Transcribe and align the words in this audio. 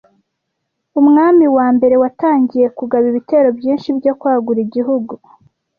umwami 0.99 1.45
wa 1.57 1.67
mbere 1.75 1.95
watangiye 2.03 2.67
kugaba 2.77 3.05
ibitero 3.11 3.47
byinshi 3.59 3.89
byo 3.99 4.13
kwagura 4.19 4.59
igihugu 4.67 5.13